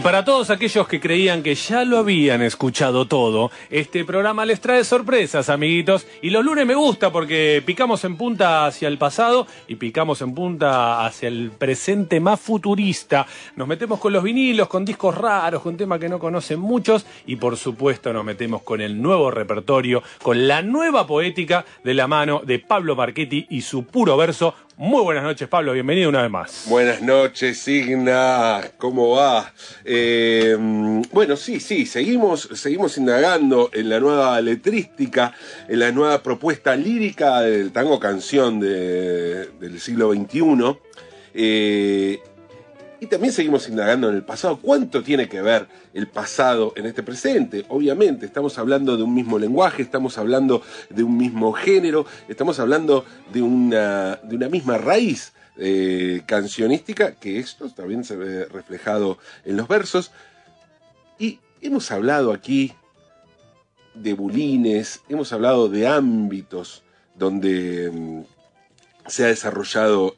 [0.00, 4.58] Y para todos aquellos que creían que ya lo habían escuchado todo, este programa les
[4.58, 6.06] trae sorpresas, amiguitos.
[6.22, 10.34] Y los lunes me gusta porque picamos en punta hacia el pasado y picamos en
[10.34, 13.26] punta hacia el presente más futurista.
[13.56, 17.36] Nos metemos con los vinilos, con discos raros, con temas que no conocen muchos y
[17.36, 22.40] por supuesto nos metemos con el nuevo repertorio, con la nueva poética de la mano
[22.42, 25.74] de Pablo Marchetti y su puro verso muy buenas noches, Pablo.
[25.74, 26.64] Bienvenido una vez más.
[26.66, 28.62] Buenas noches, Signa.
[28.78, 29.52] ¿Cómo va?
[29.84, 30.56] Eh,
[31.12, 35.34] bueno, sí, sí, seguimos, seguimos indagando en la nueva letrística,
[35.68, 40.78] en la nueva propuesta lírica del tango canción del siglo XXI.
[41.34, 42.22] Eh,
[43.00, 44.58] y también seguimos indagando en el pasado.
[44.60, 47.64] ¿Cuánto tiene que ver el pasado en este presente?
[47.68, 53.06] Obviamente, estamos hablando de un mismo lenguaje, estamos hablando de un mismo género, estamos hablando
[53.32, 59.56] de una, de una misma raíz eh, cancionística, que esto también se ve reflejado en
[59.56, 60.12] los versos.
[61.18, 62.74] Y hemos hablado aquí
[63.94, 66.82] de bulines, hemos hablado de ámbitos
[67.14, 68.22] donde mm,
[69.08, 70.16] se ha desarrollado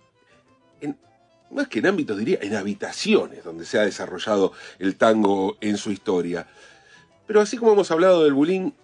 [1.52, 5.90] más que en ámbitos, diría, en habitaciones donde se ha desarrollado el tango en su
[5.90, 6.48] historia.
[7.26, 8.74] Pero así como hemos hablado del bulín,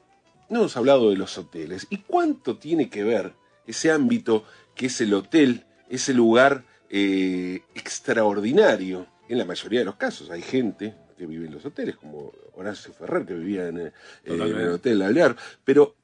[0.49, 1.87] no hemos hablado de los hoteles.
[1.91, 3.35] ¿Y cuánto tiene que ver
[3.67, 4.45] ese ámbito
[4.75, 9.07] que es el hotel, ese lugar eh, extraordinario?
[9.29, 12.93] En la mayoría de los casos hay gente que vive en los hoteles, como Horacio
[12.93, 13.93] Ferrer, que vivía en, eh,
[14.25, 15.97] en el Hotel Alvear, pero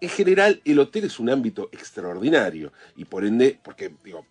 [0.00, 4.24] en general el hotel es un ámbito extraordinario y por ende, porque digo,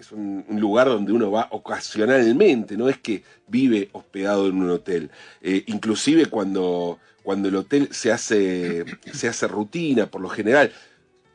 [0.00, 5.10] es un, lugar donde uno va ocasionalmente, no es que vive hospedado en un hotel.
[5.42, 10.72] Eh, inclusive cuando, cuando el hotel se hace, se hace rutina, por lo general,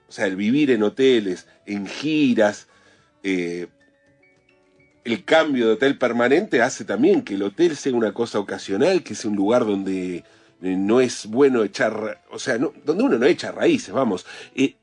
[0.07, 2.67] o sea, el vivir en hoteles, en giras,
[3.23, 3.67] eh,
[5.03, 9.13] el cambio de hotel permanente hace también que el hotel sea una cosa ocasional, que
[9.13, 10.23] sea un lugar donde eh,
[10.61, 14.25] no es bueno echar, o sea, donde uno no echa raíces, vamos.
[14.55, 14.75] ¿Y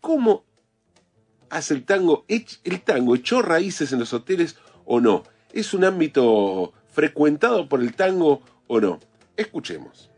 [0.00, 0.44] cómo
[1.50, 5.24] hace el tango, el tango echó raíces en los hoteles o no?
[5.52, 9.00] ¿Es un ámbito frecuentado por el tango o no?
[9.36, 10.10] Escuchemos.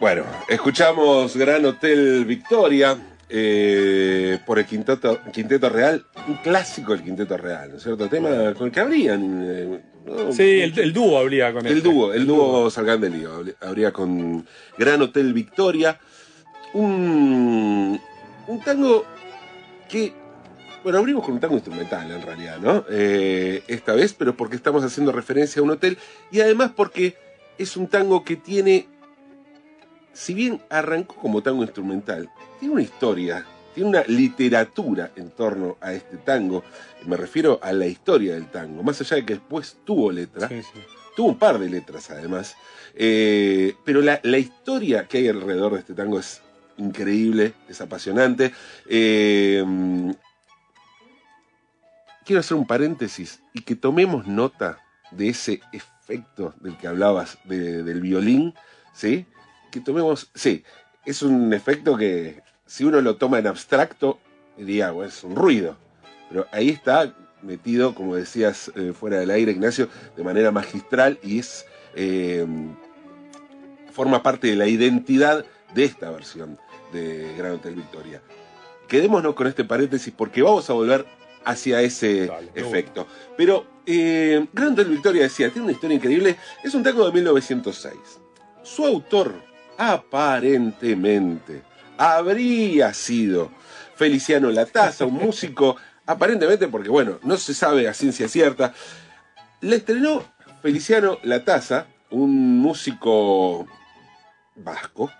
[0.00, 2.96] Bueno, escuchamos Gran Hotel Victoria
[3.28, 8.08] eh, por el Quinteto, Quinteto Real, un clásico del Quinteto Real, ¿no es cierto?
[8.08, 9.44] Tema con el que habrían.
[9.44, 9.80] Eh,
[10.30, 11.88] sí, el, dúo habría con El este.
[11.88, 14.46] dúo, el, dúo, Salgan del Lío, habría con
[14.78, 15.98] Gran Hotel Victoria.
[16.74, 18.00] Un,
[18.46, 19.04] un tango
[19.88, 20.12] que
[20.84, 22.84] bueno, abrimos con un tango instrumental en realidad, ¿no?
[22.88, 25.98] Eh, esta vez, pero porque estamos haciendo referencia a un hotel
[26.30, 27.16] y además porque
[27.58, 28.86] es un tango que tiene
[30.18, 32.28] si bien arrancó como tango instrumental,
[32.58, 36.64] tiene una historia, tiene una literatura en torno a este tango.
[37.06, 40.50] Me refiero a la historia del tango, más allá de que después tuvo letra.
[41.14, 42.56] Tuvo un par de letras además.
[42.96, 46.42] Eh, pero la, historia que hay alrededor de este tango es
[46.78, 48.52] increíble, es apasionante.
[48.88, 49.64] Eh,
[52.26, 54.80] quiero hacer un paréntesis y que tomemos nota
[55.12, 58.54] de ese efecto del que hablabas del violín,
[58.92, 59.24] ¿sí?
[59.70, 60.64] Que tomemos, sí,
[61.04, 64.18] es un efecto que si uno lo toma en abstracto,
[64.56, 65.76] diría, bueno, es un ruido.
[66.28, 71.38] Pero ahí está metido, como decías eh, fuera del aire, Ignacio, de manera magistral y
[71.38, 72.46] es eh,
[73.92, 75.44] forma parte de la identidad
[75.74, 76.58] de esta versión
[76.92, 78.22] de Gran Hotel Victoria.
[78.86, 81.06] Quedémonos con este paréntesis porque vamos a volver
[81.44, 83.06] hacia ese efecto.
[83.36, 87.94] Pero eh, Gran Hotel Victoria decía, tiene una historia increíble, es un tango de 1906.
[88.62, 89.34] Su autor,
[89.78, 91.62] aparentemente,
[91.96, 93.50] habría sido.
[93.94, 95.76] Feliciano Lataza, un músico,
[96.06, 98.74] aparentemente porque, bueno, no se sabe a ciencia cierta.
[99.60, 100.22] Le estrenó
[100.62, 103.66] Feliciano Lataza, un músico
[104.54, 105.10] vasco,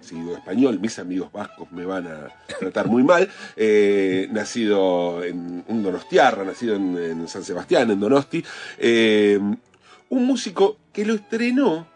[0.00, 2.28] sido español, mis amigos vascos me van a
[2.60, 8.44] tratar muy mal, eh, nacido en Donostiarra, nacido en, San Sebastián, en Donosti,
[8.78, 9.38] eh,
[10.08, 11.86] un músico que lo estrenó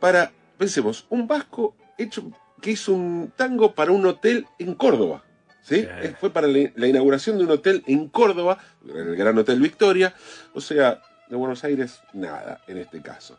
[0.00, 2.30] para, pensemos, un vasco hecho
[2.60, 5.22] que hizo un tango para un hotel en Córdoba.
[5.62, 5.84] ¿Sí?
[6.20, 8.58] Fue para la inauguración de un hotel en Córdoba,
[8.88, 10.14] el Gran Hotel Victoria,
[10.54, 13.36] o sea, de Buenos Aires, nada, en este caso.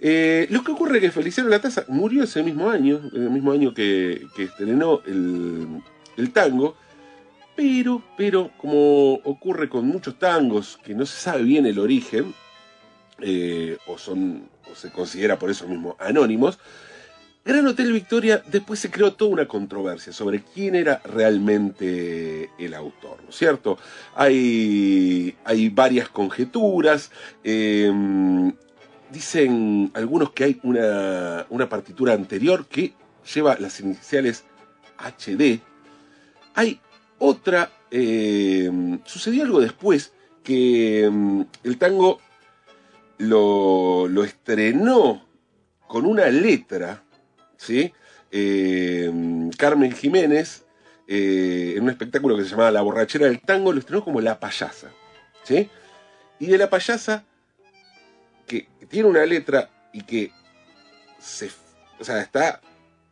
[0.00, 3.74] Eh, lo que ocurre es que Feliciano Lataza murió ese mismo año, el mismo año
[3.74, 6.76] que, estrenó el, tango,
[7.56, 12.34] pero, pero como ocurre con muchos tangos que no se sabe bien el origen,
[13.20, 16.58] eh, o son, o se considera por eso mismo anónimos,
[17.44, 23.22] Gran Hotel Victoria después se creó toda una controversia sobre quién era realmente el autor,
[23.22, 23.78] ¿no es cierto?
[24.14, 27.10] Hay, hay varias conjeturas.
[27.42, 27.90] Eh,
[29.10, 32.92] dicen algunos que hay una, partitura anterior que
[33.34, 34.44] lleva las iniciales
[34.98, 35.60] HD.
[36.54, 36.80] Hay
[37.18, 38.70] otra, eh,
[39.04, 40.12] sucedió algo después
[40.42, 42.20] que mm, el tango
[43.18, 45.24] lo, lo, estrenó
[45.86, 47.02] con una letra,
[47.56, 47.92] ¿sí?
[48.30, 49.10] Eh,
[49.56, 50.64] Carmen Jiménez,
[51.06, 54.38] eh, en un espectáculo que se llamaba La borrachera del tango, lo estrenó como La
[54.38, 54.90] payasa,
[55.42, 55.68] ¿sí?
[56.38, 57.24] Y de La payasa
[58.46, 60.32] que tiene una letra y que
[61.18, 61.50] se,
[61.98, 62.60] o sea, está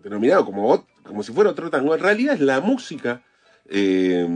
[0.03, 3.23] denominado como, como si fuera otro tango, en realidad es la música
[3.69, 4.27] eh,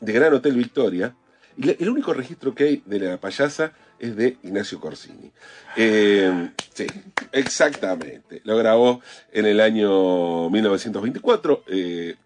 [0.00, 1.14] de Gran Hotel Victoria.
[1.56, 5.30] El único registro que hay de la payasa es de Ignacio Corsini.
[5.76, 6.86] Eh, sí,
[7.32, 8.40] exactamente.
[8.44, 9.00] Lo grabó
[9.30, 12.16] en el año 1924 eh,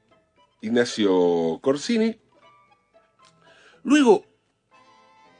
[0.60, 2.16] Ignacio Corsini.
[3.82, 4.24] Luego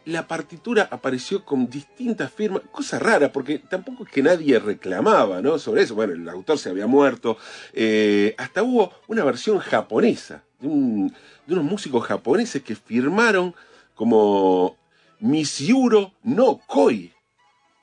[0.07, 5.59] la partitura apareció con distintas firmas, cosa rara, porque tampoco es que nadie reclamaba ¿no?
[5.59, 5.95] sobre eso.
[5.95, 7.39] Bueno, el autor se había muerto.
[7.73, 13.55] Eh, hasta hubo una versión japonesa, de, unos músicos japoneses que firmaron
[13.95, 14.77] como
[15.21, 17.13] Misiuro no Koi.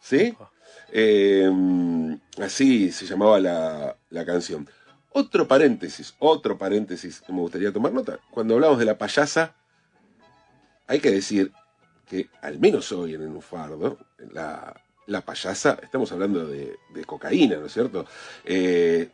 [0.02, 0.36] ¿Sí?
[0.92, 1.50] Eh,
[2.42, 4.68] así se llamaba la, la canción.
[5.14, 8.20] Otro paréntesis, otro paréntesis que me gustaría tomar nota.
[8.30, 9.56] Cuando hablamos de la payasa,
[10.88, 11.52] hay que decir
[12.08, 13.98] que al menos hoy en el Nufardo,
[14.32, 14.74] la,
[15.08, 18.06] la payasa, estamos hablando de, cocaína, ¿no es cierto?
[18.46, 19.10] Eh,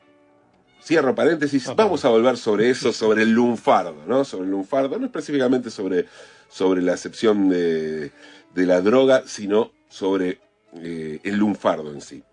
[0.84, 4.24] cierro paréntesis, vamos a volver sobre eso, sobre el lunfardo, ¿no?
[4.24, 6.06] Sobre el lunfardo, no específicamente sobre,
[6.50, 8.12] sobre la acepción de,
[8.56, 10.40] la droga, sino sobre
[10.76, 12.24] eh, el lunfardo en sí.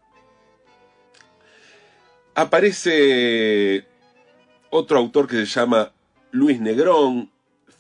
[2.35, 3.87] Aparece
[4.71, 5.93] otro autor que se llama
[6.33, 7.31] Luis Negrón,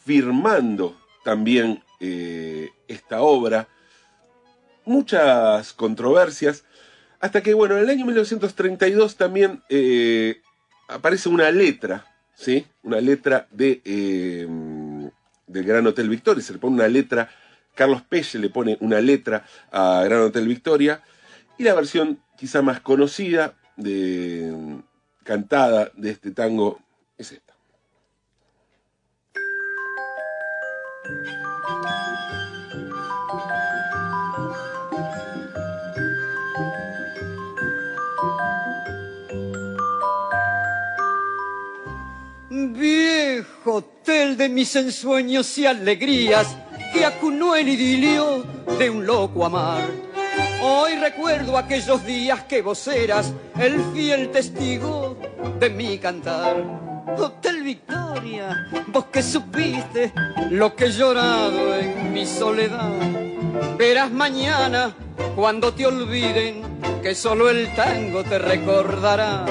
[0.04, 3.68] firmando también eh, esta obra,
[4.84, 6.64] muchas controversias,
[7.18, 10.42] hasta que, bueno, en el año 1932 también eh,
[10.88, 12.66] aparece una letra, ¿sí?
[12.82, 13.80] Una letra de,
[15.54, 17.30] del Gran Hotel Victoria, se le pone una letra,
[17.74, 21.00] Carlos Pelle le pone una letra a Gran Hotel Victoria,
[21.56, 24.52] y la versión quizá más conocida, de,
[25.22, 26.80] cantada de este tango,
[27.16, 27.54] es esta.
[42.84, 46.54] Viejo hotel de mis ensueños y alegrías
[46.92, 48.44] que acunó el idilio
[48.78, 49.88] de un loco amar.
[50.62, 55.16] Hoy recuerdo aquellos días que vos eras el fiel testigo
[55.58, 56.56] de mi cantar.
[57.16, 60.12] Hotel Victoria, vos que supiste
[60.50, 62.92] lo que he llorado en mi soledad.
[63.78, 64.94] Verás mañana
[65.34, 66.60] cuando te olviden
[67.02, 69.46] que solo el tango te recordará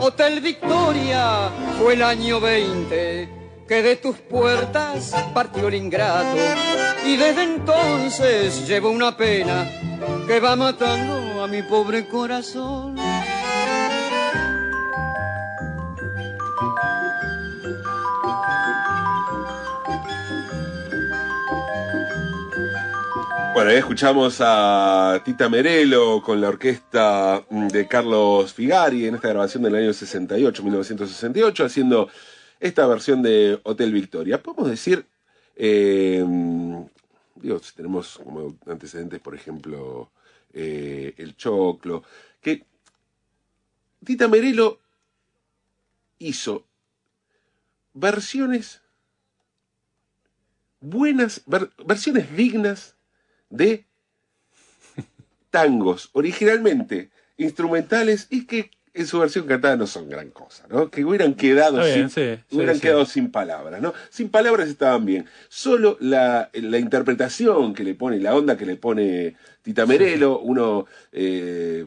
[0.00, 3.28] Hotel Victoria fue el año 20
[3.66, 6.36] que de tus puertas partió el ingrato
[7.04, 9.66] y desde entonces llevo una pena
[10.26, 12.96] que va matando a mi pobre corazón.
[23.58, 29.30] Bueno, ahí escuchamos a Tita Merelo con la orquesta mm, de Carlos Figari en esta
[29.30, 32.08] grabación del año 68, 1968, haciendo
[32.60, 34.40] esta versión de Hotel Victoria.
[34.40, 35.04] Podemos decir,
[35.56, 36.24] eh,
[37.34, 40.12] digo, si tenemos como antecedentes, por ejemplo,
[40.52, 42.04] eh, El Choclo,
[42.40, 42.64] que
[44.04, 44.78] Tita Merelo
[46.20, 46.64] hizo
[47.92, 48.82] versiones
[50.80, 51.42] buenas,
[51.84, 52.94] versiones dignas
[53.50, 53.86] de
[55.50, 60.90] tangos, originalmente instrumentales y que en su versión cantada no son gran cosa, ¿no?
[60.90, 62.10] Que hubieran quedado, sin,
[62.50, 63.94] hubieran quedado sin palabras, ¿no?
[64.10, 65.26] Sin palabras estaban bien.
[65.48, 70.86] Solo la, la, interpretación que le pone, la onda que le pone Tita Merelo, uno
[71.12, 71.86] eh,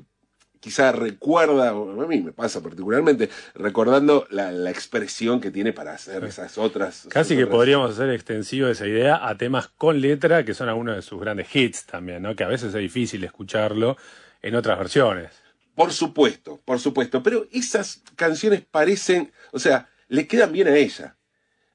[0.62, 6.24] quizá recuerda, a mí me pasa particularmente, recordando la, la expresión que tiene para hacer
[6.24, 7.08] esas otras.
[7.10, 11.02] Casi que podríamos hacer extensivo esa idea a temas con letra, que son algunos de
[11.02, 12.36] sus grandes hits también, ¿no?
[12.36, 13.98] Que a veces es difícil escucharlo
[14.42, 15.32] en otras versiones.
[15.76, 21.18] Por supuesto, por supuesto, pero esas canciones parecen, o sea, le quedan bien a ella.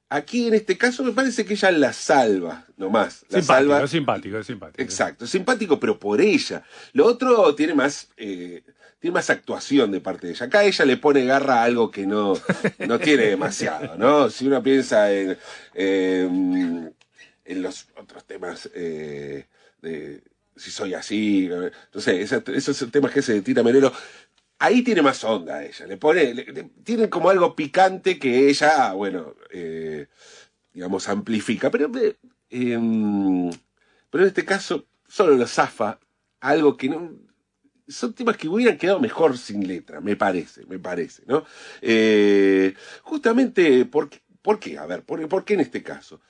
[0.09, 3.25] Aquí en este caso me parece que ella la salva, nomás.
[3.27, 3.83] La simpático, salva.
[3.83, 4.81] Es simpático, es simpático.
[4.81, 6.63] Exacto, simpático, pero por ella.
[6.93, 8.63] Lo otro tiene más, eh,
[8.99, 10.45] tiene más actuación de parte de ella.
[10.47, 12.33] Acá ella le pone garra a algo que no,
[12.79, 14.29] no tiene demasiado, ¿no?
[14.29, 15.37] Si uno piensa en,
[17.47, 19.45] en los otros temas eh,
[19.81, 20.21] de
[20.57, 21.49] si soy así,
[21.93, 23.93] no sé, esos, temas que se de Tita Merelo,
[24.59, 26.33] ahí tiene más onda ella, le pone,
[26.83, 30.07] tiene como algo picante que ella, bueno, eh,
[30.73, 31.91] digamos, amplifica, pero,
[32.49, 33.51] em,
[34.09, 35.99] pero en este caso solo lo zafa
[36.39, 37.11] algo que no,
[37.87, 41.45] son temas que hubieran quedado mejor sin letra, me parece, me parece, ¿no?
[41.81, 44.21] Eh, justamente, ¿por qué?
[44.47, 44.77] ¿por qué?
[44.77, 46.21] A ver, ¿por, ¿por qué en este caso?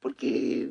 [0.00, 0.70] Porque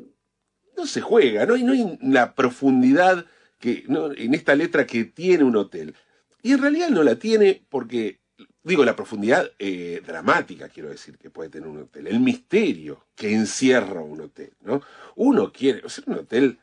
[0.76, 3.24] no se juega, no hay, no hay la profundidad
[3.60, 5.94] que, en esta letra que tiene un hotel.
[6.42, 8.18] Y en realidad no la tiene porque,
[8.64, 13.32] digo, la profundidad eh, dramática, quiero decir, que puede tener un hotel, el misterio que
[13.32, 14.82] encierra un hotel, ¿no?
[15.14, 16.58] Uno quiere, o sea, un hotel,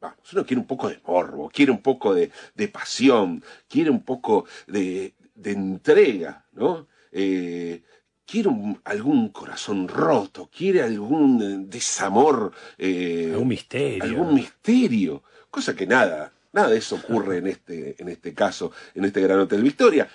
[0.00, 2.30] vamos, uno quiere un poco de morbo, quiere un poco de,
[2.68, 6.86] pasión, quiere un poco de, de entrega, ¿no?
[7.12, 7.82] Eh,
[8.26, 8.50] quiere
[8.84, 12.52] algún corazón roto, quiere algún desamor.
[12.76, 14.04] Eh, algún misterio.
[14.04, 15.22] Algún misterio.
[15.50, 19.38] Cosa que nada, nada de eso ocurre en este, en este caso, en este Gran
[19.38, 20.08] Hotel Victoria.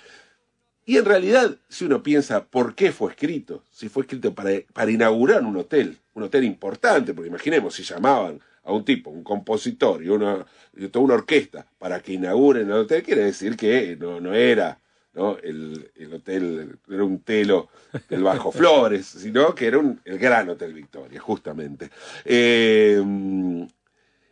[0.84, 4.90] Y en realidad, si uno piensa por qué fue escrito, si fue escrito para, para
[4.90, 10.04] inaugurar un hotel, un hotel importante, porque imaginemos si llamaban a un tipo, un compositor
[10.04, 10.44] y, una,
[10.76, 14.78] y toda una orquesta para que inauguren el hotel, quiere decir que no, no era
[15.14, 15.36] ¿no?
[15.38, 17.68] El, el, hotel era un telo
[18.08, 21.90] del Bajo Flores, sino que era un, el gran Hotel Victoria, justamente.
[22.24, 23.02] Eh,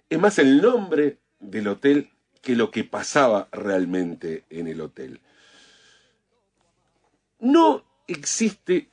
[0.08, 2.10] es más el nombre del hotel
[2.40, 5.20] que lo que pasaba realmente en el hotel.
[7.38, 8.89] No existe,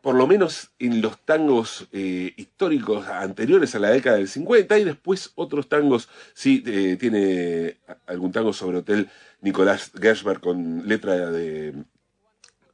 [0.00, 4.84] por lo menos en los tangos eh, históricos anteriores a la década del 50, y
[4.84, 9.08] después otros tangos, sí, eh, tiene algún tango sobre hotel
[9.40, 11.74] Nicolás Gershberg con letra de,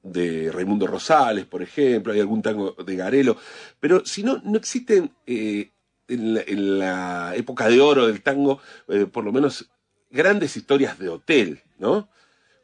[0.04, 3.36] de Raimundo Rosales, por ejemplo, hay algún tango de Garelo,
[3.80, 5.70] pero si no, no existen eh,
[6.08, 9.70] en, la, época de oro del tango, eh, por lo menos
[10.10, 12.08] grandes historias de hotel, ¿no?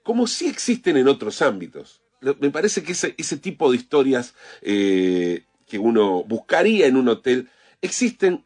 [0.03, 2.03] Como sí existen en otros ámbitos.
[2.21, 7.49] Me parece que ese, ese tipo de historias eh, que uno buscaría en un hotel
[7.81, 8.45] existen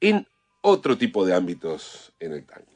[0.00, 0.26] en
[0.62, 2.75] otro tipo de ámbitos en el tango.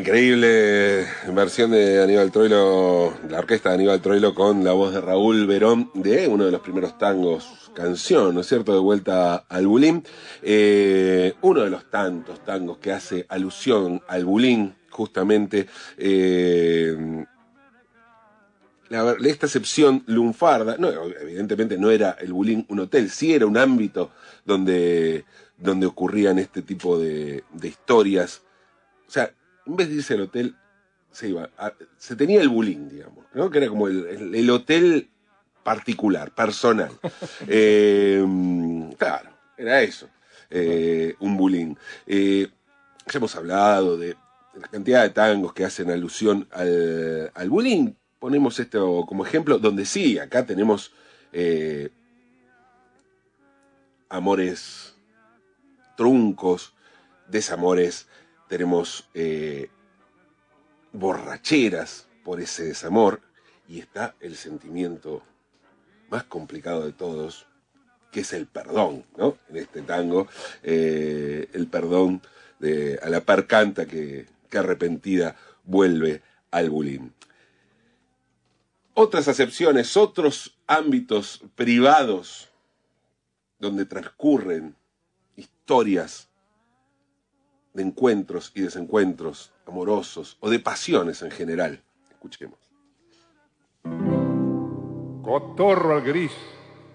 [0.00, 5.46] Increíble versión de Aníbal Troilo, la orquesta de Aníbal Troilo con la voz de Raúl
[5.46, 10.02] Verón de uno de los primeros tangos, canción, ¿no es cierto?, de vuelta al bulín.
[10.40, 15.66] Eh, uno de los tantos tangos que hace alusión al bulín, justamente.
[15.98, 17.26] Eh,
[18.88, 20.76] esta excepción lunfarda,
[21.20, 24.12] evidentemente no era el bulín un hotel, sí era un ámbito
[24.46, 25.26] donde,
[25.58, 28.40] donde ocurrían este tipo de historias.
[29.06, 29.30] O sea,
[29.70, 30.56] en vez de irse al hotel,
[31.12, 31.48] se iba.
[31.58, 33.50] a- se tenía el bulín, digamos, ¿no?
[33.50, 35.08] Que era como el, el- el hotel
[35.62, 36.90] particular, personal.
[37.48, 38.24] Eh,
[38.98, 40.08] claro, era eso,
[40.50, 41.78] eh, un bulín.
[42.06, 42.48] Eh,
[43.06, 44.16] ya hemos hablado de
[44.54, 47.92] la cantidad de tangos que hacen alusión al, al bullying.
[48.18, 50.92] Ponemos esto como ejemplo, donde sí, acá tenemos
[51.32, 51.90] eh,
[54.08, 54.94] amores
[55.96, 56.72] truncos,
[57.28, 58.06] desamores,
[58.50, 59.70] tenemos eh,
[60.92, 63.20] borracheras por ese desamor
[63.68, 65.22] y está el sentimiento
[66.10, 67.46] más complicado de todos,
[68.10, 69.38] que es el perdón, ¿no?
[69.50, 70.26] En este tango,
[70.64, 72.22] eh, el perdón
[72.58, 77.14] de a la par canta que, que arrepentida vuelve al bulín.
[78.94, 82.48] Otras acepciones, otros ámbitos privados
[83.60, 84.74] donde transcurren
[85.36, 86.29] historias
[87.72, 91.82] de encuentros y desencuentros amorosos o de pasiones en general.
[92.10, 92.58] Escuchemos.
[95.22, 96.32] Cotorro al gris,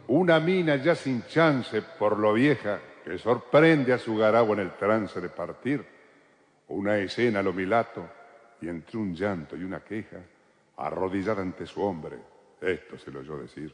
[0.07, 4.75] una mina ya sin chance por lo vieja que sorprende a su garabo en el
[4.75, 5.85] trance de partir.
[6.67, 8.09] Una escena lo milato
[8.61, 10.17] y entre un llanto y una queja,
[10.77, 12.17] arrodillada ante su hombre,
[12.59, 13.73] esto se lo oyó decir.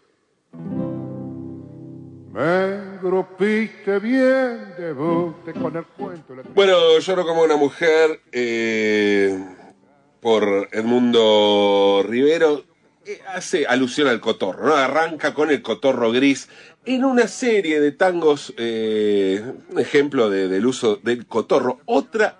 [2.32, 6.34] Me engrupiste bien, debute con el cuento.
[6.36, 9.38] de la- Bueno, lloro como una mujer eh,
[10.22, 12.63] por Edmundo Rivero.
[13.28, 14.76] hace alusión al cotorro, ¿no?
[14.76, 16.48] Arranca con el cotorro gris
[16.86, 21.80] en una serie de tangos, eh, un ejemplo de- del uso del cotorro.
[21.86, 22.39] Otra,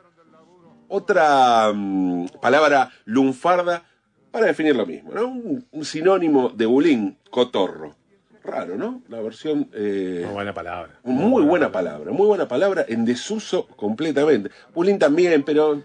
[0.88, 3.84] otra mm, palabra lunfarda
[4.30, 5.28] para definir lo mismo, ¿no?
[5.28, 7.96] Un, un sinónimo de bulín, cotorro.
[8.44, 9.02] Raro, ¿no?
[9.08, 9.70] La versión...
[9.74, 11.00] eh, Muy buena palabra.
[11.04, 14.50] muy buena palabra, muy buena palabra, en desuso completamente.
[14.74, 15.82] Bulín también, pero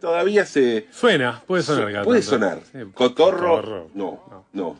[0.00, 0.86] todavía se...
[0.92, 2.04] Suena, puede sonar.
[2.04, 2.60] Puede sonar.
[2.72, 4.76] Sí, Cotorro, no, no,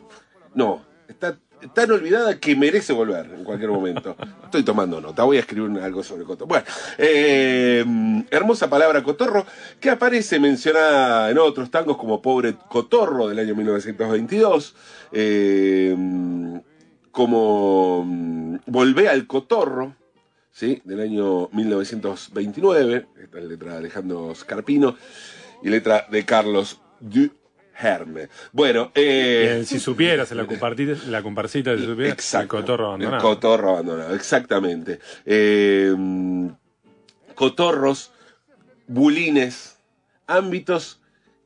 [0.53, 0.81] no.
[1.07, 1.37] Está
[1.75, 4.15] tan olvidada que merece volver en cualquier momento.
[4.45, 6.47] Estoy tomando nota, voy a escribir algo sobre cotorro.
[6.47, 6.65] Bueno,
[6.97, 7.85] eh,
[8.31, 9.45] hermosa palabra cotorro
[9.79, 14.75] que aparece mencionada en otros tangos como Pobre Cotorro del año 1922.
[15.11, 16.61] eh,
[17.11, 19.95] como mm, Volvé al Cotorro,
[20.51, 20.81] ¿sí?
[20.83, 24.95] del año 1929, esta es letra de Alejandro Scarpino
[25.63, 28.29] y letra de Carlos Duherme.
[28.51, 32.57] Bueno, eh, si supieras, en la, la comparsita, si supieras, Exacto.
[32.57, 33.17] el cotorro abandonado.
[33.17, 34.99] El cotorro abandonado, exactamente.
[35.25, 35.95] Eh,
[37.35, 38.11] cotorros,
[38.87, 39.77] bulines,
[40.27, 41.01] ámbitos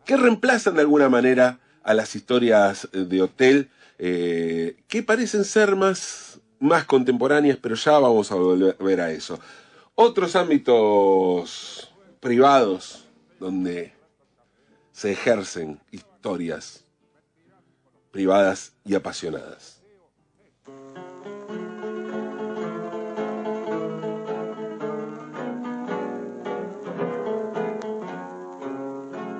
[0.06, 6.40] que reemplazan de alguna manera a las historias de hotel, eh, que parecen ser más,
[6.60, 9.40] más contemporáneas, pero ya vamos a volver a eso.
[9.96, 13.06] Otros ámbitos privados
[13.40, 13.94] donde
[14.92, 16.86] se ejercen historias
[18.12, 19.75] privadas y apasionadas.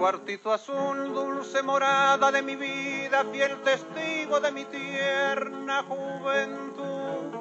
[0.06, 7.34] Cuartito azul, dulce morada de mi vida, fiel testigo de mi tierna juventud.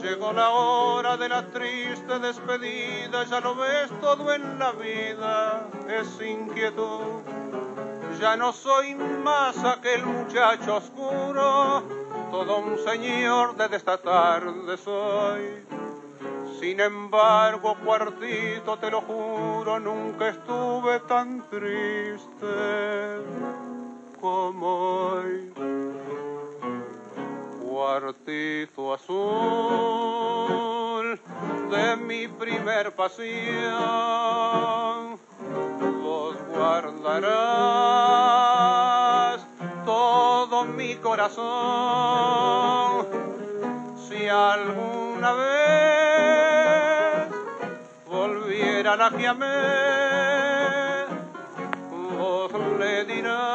[0.00, 6.20] Llegó la hora de la triste despedida, ya lo ves todo en la vida, es
[6.24, 7.24] inquietud.
[8.20, 11.82] Ya no soy más aquel muchacho oscuro,
[12.30, 15.73] todo un señor de esta tarde soy.
[16.64, 22.46] Sin embargo, cuartito, te lo juro, nunca estuve tan triste
[24.18, 25.52] como hoy.
[27.60, 29.10] Cuartito azul
[31.70, 33.20] de mi primer pasión,
[36.02, 37.44] vos guardarás
[39.84, 42.24] todo mi corazón
[44.14, 46.64] si alguna vez
[48.06, 49.28] volvieran a que
[51.90, 53.50] vos le dirás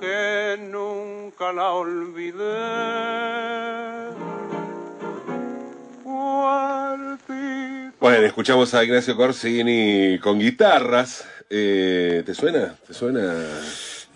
[0.00, 2.96] que nunca la olvidé.
[7.98, 11.26] Bueno, escuchamos a Ignacio Corsini con guitarras.
[11.48, 12.76] Eh, ¿Te suena?
[12.86, 13.44] ¿Te suena?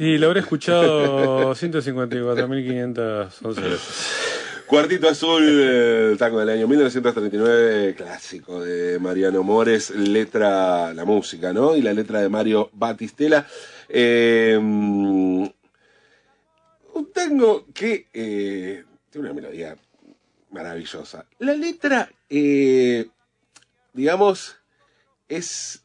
[0.01, 4.65] Y lo habré escuchado 154.511 veces.
[4.65, 11.77] Cuartito Azul, el tango del año 1939, clásico de Mariano Mores, letra, la música, ¿no?
[11.77, 13.47] Y la letra de Mario Batistela.
[13.91, 15.53] Eh, un
[17.13, 19.77] tango que eh, tiene una melodía
[20.51, 21.27] maravillosa.
[21.41, 23.07] La letra, eh,
[23.93, 24.57] digamos,
[25.29, 25.83] es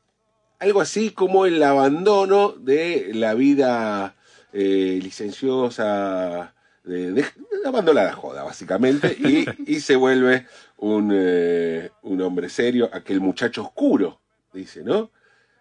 [0.59, 4.15] algo así como el abandono de la vida
[4.53, 7.25] eh, licenciosa, de, de,
[7.65, 13.63] abandona la joda, básicamente, y, y se vuelve un, eh, un hombre serio, aquel muchacho
[13.63, 14.19] oscuro,
[14.53, 15.09] dice, ¿no?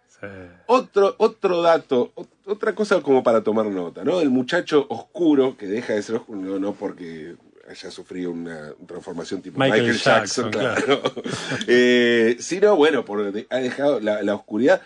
[0.07, 0.27] Sí.
[0.67, 4.21] Otro, otro dato, ot- otra cosa como para tomar nota, ¿no?
[4.21, 7.35] El muchacho oscuro, que deja de ser oscuro, no, no porque
[7.69, 11.01] haya sufrido una transformación tipo Michael Michael, Jackson, Jackson, claro.
[11.67, 14.81] Eh, sino, bueno, porque ha dejado la, la oscuridad.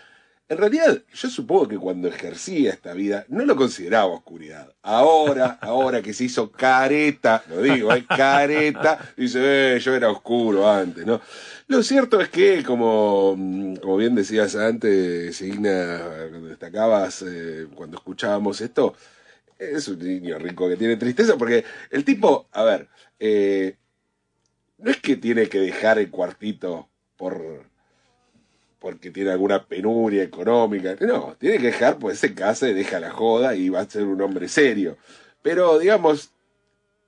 [0.50, 4.74] En realidad, yo supongo que cuando ejercía esta vida, no lo consideraba oscuridad.
[4.82, 8.04] Ahora, ahora que se hizo careta, lo digo, ¿eh?
[8.04, 11.20] careta, dice, eh, yo era oscuro antes, ¿no?
[11.68, 17.98] Lo cierto es que, como, mm, como bien decías antes, Signa, cuando destacabas, eh, cuando
[17.98, 18.96] escuchábamos esto,
[19.60, 23.76] es un niño rico que tiene tristeza, porque el tipo, a ver, eh,
[24.78, 27.64] no es que tiene que dejar el cuartito por
[28.78, 33.10] porque tiene alguna penuria económica, no, tiene que dejar, pues se casa y deja la
[33.10, 34.96] joda y va a ser un hombre serio.
[35.42, 36.30] Pero, digamos,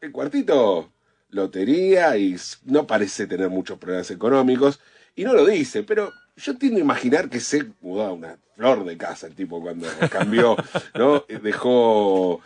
[0.00, 0.92] el cuartito
[1.30, 4.80] lotería y s- no parece tener muchos problemas económicos,
[5.16, 8.96] y no lo dice, pero yo tiendo a imaginar que se mudó a una de
[8.96, 10.56] casa el tipo cuando cambió,
[10.94, 11.24] ¿no?
[11.42, 12.40] Dejó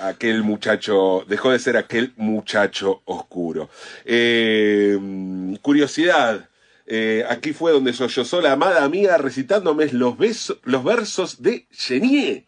[0.00, 3.70] aquel muchacho, dejó de ser aquel muchacho oscuro.
[4.04, 4.98] Eh,
[5.62, 6.48] curiosidad,
[6.86, 12.44] eh, aquí fue donde sollozó la amada amiga recitándome los, beso- los versos de Genier.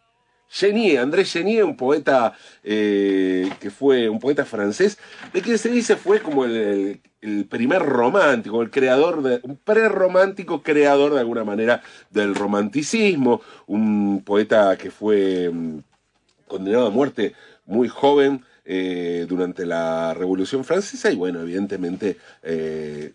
[0.49, 4.97] Genier, André Genier, un poeta eh, que fue un poeta francés,
[5.33, 7.01] de quien se dice fue como el
[7.49, 14.77] primer romántico, el creador de, un prerromántico creador de alguna manera del romanticismo, un poeta
[14.77, 15.79] que fue mm,
[16.47, 17.33] condenado a muerte
[17.65, 23.13] muy joven eh, durante la Revolución Francesa y bueno, evidentemente eh,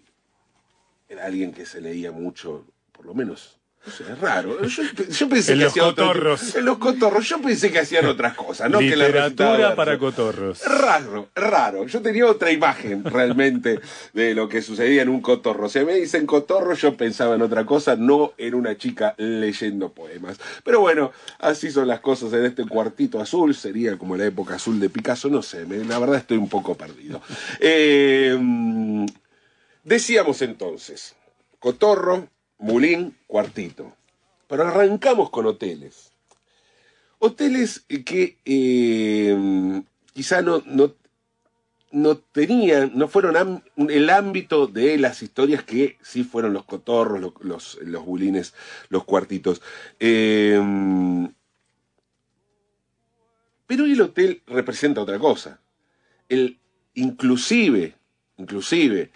[1.09, 3.60] era alguien que se leía mucho, por lo menos.
[3.87, 4.61] No sé, es raro.
[4.63, 6.55] Yo, yo pensé En que los hacían otro- cotorros.
[6.55, 7.27] en los cotorros.
[7.27, 10.63] Yo pensé que hacían otras cosas, no que la Literatura para cotorros.
[10.67, 11.87] Raro, raro.
[11.87, 13.81] Yo tenía otra imagen realmente
[14.13, 15.71] de lo que sucedía en un cotorro.
[15.71, 20.37] Si me dicen cotorro, yo pensaba en otra cosa, no en una chica leyendo poemas.
[20.63, 23.55] Pero bueno, así son las cosas en este cuartito azul.
[23.55, 25.65] Sería como la época azul de Picasso, no sé.
[25.65, 27.23] me- la verdad estoy un poco perdido.
[27.61, 28.37] Eh,
[29.85, 31.15] decíamos entonces,
[31.59, 32.29] cotorro,
[32.61, 33.93] mulín, cuartito.
[34.47, 36.13] Pero arrancamos con hoteles.
[37.19, 40.95] Hoteles que eh, quizá no, no,
[41.91, 47.33] no tenían, no fueron el ámbito de las historias que sí fueron los cotorros, los,
[47.41, 48.55] los, los bulines,
[48.89, 49.61] los cuartitos.
[49.99, 50.61] Eh,
[53.67, 55.61] pero el hotel representa otra cosa.
[56.29, 56.59] El,
[56.95, 57.95] inclusive,
[58.37, 59.11] inclusive,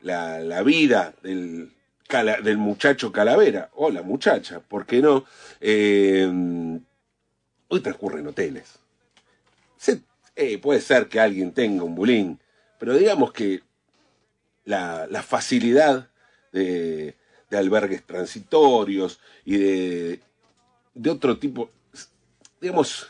[0.00, 1.75] la, la vida del,
[2.08, 5.24] del muchacho calavera, o la muchacha, ¿por qué no?
[5.60, 6.28] Eh,
[7.68, 8.78] hoy transcurre en hoteles.
[10.38, 12.38] Eh, puede ser que alguien tenga un bulín,
[12.78, 13.62] pero digamos que
[14.64, 16.10] la, facilidad
[16.52, 17.14] de,
[17.50, 20.20] albergues transitorios y de,
[20.92, 21.70] de otro tipo,
[22.60, 23.08] digamos,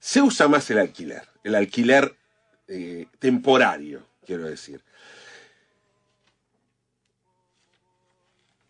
[0.00, 2.16] se usa más el alquiler, el alquiler
[2.68, 4.82] eh, temporario, quiero decir.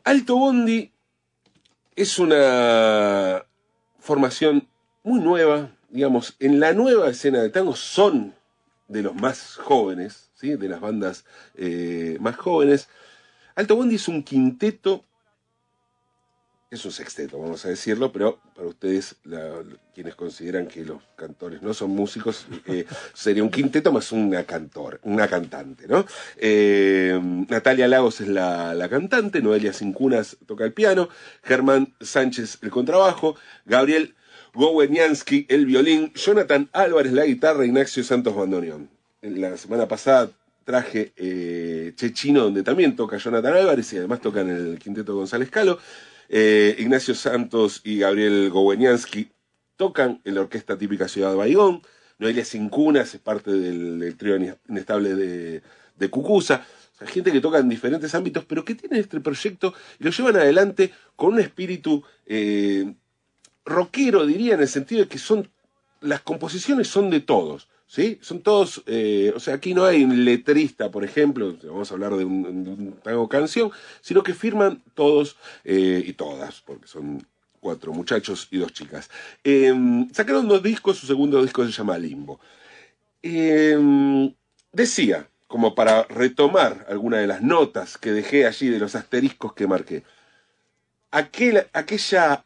[0.07, 0.92] Alto Bondi
[1.97, 3.45] es una
[3.99, 4.69] formación
[5.03, 8.33] muy nueva, digamos, en la nueva escena de tango son
[8.87, 10.55] de los más jóvenes, ¿sí?
[10.55, 11.25] de las bandas
[11.57, 12.88] eh, más jóvenes.
[13.57, 15.05] Alto Bondi es un quinteto,
[16.77, 19.62] es un sexteto, vamos a decirlo, pero para ustedes, la-
[19.95, 22.85] quienes consideran que los cantores no son músicos, eh,
[23.15, 26.07] sería un quinteto más una cantor, una cantante, ¿no?
[26.37, 31.09] Eh, Natalia Lagos es la, la cantante, Noelia Cincunas toca el piano,
[31.43, 34.15] Germán Sánchez el contrabajo, Gabriel
[34.55, 38.89] Goweniansky el violín, Jonathan Álvarez la guitarra, Ignacio Santos bandoneón.
[39.23, 40.31] En la semana pasada
[40.65, 45.79] traje eh, Chechino, donde también toca Jonathan Álvarez y además tocan el quinteto González Calo.
[46.29, 49.31] Eh, Ignacio Santos y Gabriel Goweniansky
[49.77, 51.83] tocan en la orquesta típica Ciudad de Baigón.
[52.19, 54.37] Noelia Cincunas es parte del, trío
[54.69, 55.62] inestable de,
[55.97, 56.67] de Cucusa.
[57.07, 60.93] Gente que toca en diferentes ámbitos, pero que tienen este proyecto y lo llevan adelante
[61.15, 62.95] con un espíritu eh,
[63.67, 65.51] rockero, diría, en el sentido de que son
[66.01, 67.69] las composiciones son de todos.
[67.88, 68.18] ¿Sí?
[68.20, 72.16] Son todos, eh, o sea, aquí no hay un letrista, por ejemplo, vamos a hablar
[72.16, 73.70] de un, de canción,
[74.01, 77.25] sino que firman todos eh, y todas, porque son
[77.61, 79.09] cuatro muchachos y dos chicas.
[79.44, 79.72] Eh,
[80.12, 82.40] sacaron dos discos, su segundo disco se llama Limbo.
[83.22, 84.33] Eh,
[84.72, 89.66] decía, como para retomar alguna de las notas que dejé allí de los asteriscos que
[89.66, 90.03] marqué,
[91.11, 92.44] aquel, aquella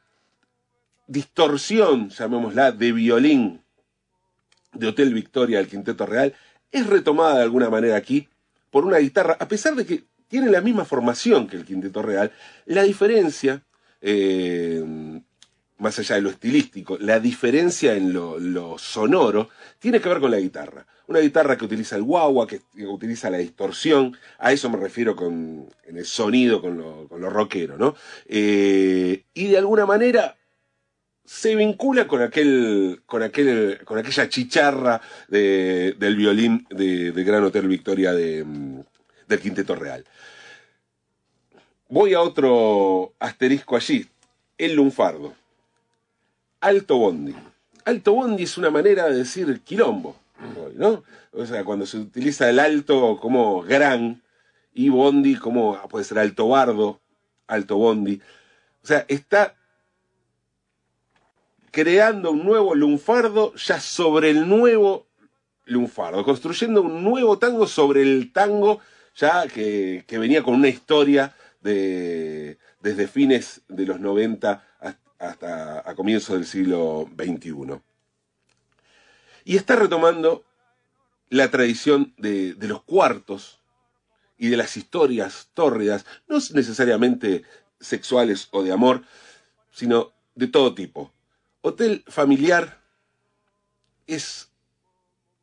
[1.07, 3.60] distorsión, llamémosla, de violín
[4.72, 6.35] de Hotel Victoria del Quinteto Real,
[6.70, 8.28] es retomada de alguna manera aquí
[8.70, 12.30] por una guitarra, a pesar de que tiene la misma formación que el Quinteto Real,
[12.66, 13.64] la diferencia,
[14.00, 14.83] eh,
[15.78, 19.48] más allá de lo estilístico, la diferencia en lo, sonoro,
[19.80, 20.87] tiene que ver con la guitarra.
[21.09, 25.68] Una guitarra que utiliza el guagua, que utiliza la distorsión, a eso me refiero con,
[25.85, 27.96] en el sonido, con lo, con rockero, ¿no?
[28.26, 30.37] Eh, y de alguna manera
[31.31, 37.45] se vincula con aquel, con aquel, con aquella chicharra de, del violín de, de, Gran
[37.45, 38.45] Hotel Victoria de,
[39.29, 40.05] del Quinteto Real.
[41.88, 44.09] Voy a otro asterisco allí,
[44.59, 45.33] el lunfardo.
[46.61, 47.37] Alto bondi.
[47.85, 50.16] Alto bondi es una manera de decir quilombo,
[50.75, 51.05] ¿no?
[51.31, 54.21] O sea, cuando se utiliza el alto como gran
[54.75, 57.01] y bondi como puede ser alto bardo,
[57.47, 58.21] alto bondi.
[58.83, 59.55] O sea, está
[61.70, 65.06] creando un nuevo lunfardo ya sobre el nuevo
[65.64, 68.80] lunfardo, construyendo un nuevo tango sobre el tango
[69.16, 74.64] ya que, que venía con una historia de, desde fines de los 90
[75.18, 77.80] hasta a comienzos del siglo XXI.
[79.44, 80.44] Y está retomando
[81.28, 83.61] la tradición de, de los cuartos
[84.38, 87.44] y de las historias tórridas, no necesariamente
[87.78, 89.02] sexuales o de amor,
[89.70, 91.12] sino de todo tipo.
[91.62, 92.81] Hotel familiar
[94.07, 94.51] es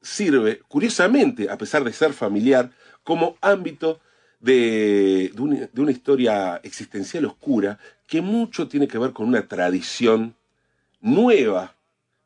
[0.01, 2.71] sirve, curiosamente, a pesar de ser familiar,
[3.03, 3.99] como ámbito
[4.39, 10.35] de, de, una, historia existencial oscura que mucho tiene que ver con una tradición
[11.01, 11.75] nueva,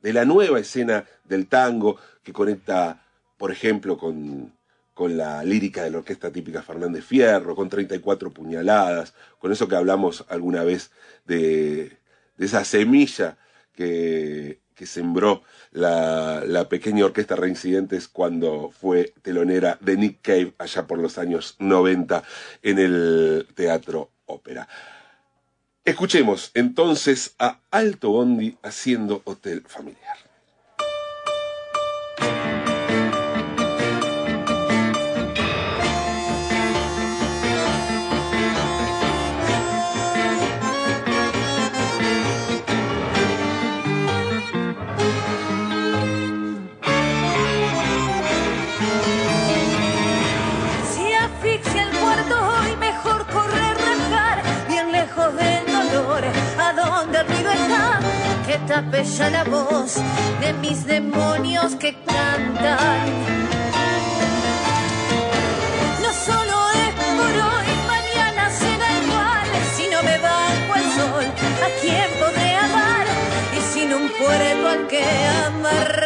[0.01, 3.03] de la nueva escena del tango, que conecta,
[3.37, 4.53] por ejemplo, con,
[4.93, 9.75] con la lírica de la orquesta típica Fernández Fierro, con 34 puñaladas, con eso que
[9.75, 10.91] hablamos alguna vez
[11.25, 11.97] de,
[12.37, 13.37] de esa semilla
[13.73, 20.97] que, sembró la, la, pequeña orquesta Reincidentes cuando fue telonera de Nick Cave allá por
[20.97, 22.23] los años 90
[22.63, 24.67] en el Teatro Ópera.
[25.85, 30.30] Escuchemos entonces a Alto Bondi haciendo Hotel Familiar.
[58.71, 59.95] Ya la voz
[60.39, 63.09] de mis demonios que cantan.
[66.01, 66.55] No solo
[66.85, 69.47] es por hoy, mañana será igual.
[69.75, 71.25] Si no me banco el sol,
[71.65, 73.05] ¿a quién podré amar?
[73.57, 75.03] Y sin un pueblo al que
[75.47, 76.00] amarrar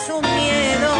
[0.00, 0.92] conocer su miedo.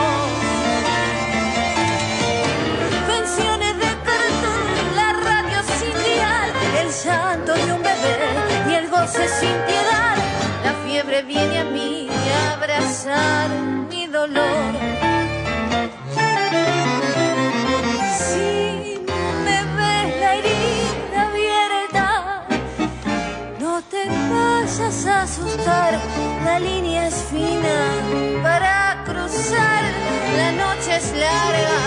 [3.06, 8.18] Pensiones de cartón, la radio sin dial, el llanto de un bebé
[8.70, 10.16] y el goce sin piedad.
[10.64, 13.48] La fiebre viene a mí a abrazar
[13.90, 14.74] mi dolor.
[18.18, 19.00] si
[19.44, 22.46] me ves la herida abierta,
[23.58, 25.98] no te vayas a asustar,
[26.44, 28.79] la línea es fina para
[29.32, 31.78] la noche es larga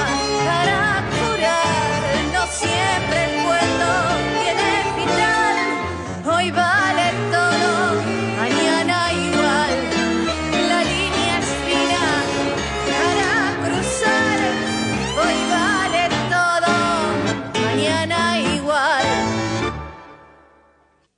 [0.45, 2.01] para curar,
[2.31, 3.91] no siempre el cuento
[4.39, 5.57] tiene final,
[6.33, 8.01] hoy vale todo,
[8.37, 9.73] mañana igual,
[10.69, 12.05] la línea es fina
[12.95, 13.31] para
[13.65, 14.39] cruzar,
[15.21, 16.73] hoy vale todo,
[17.65, 19.07] mañana igual.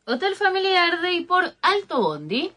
[0.07, 2.55] Hotel Familiar Day por Alto Bondi.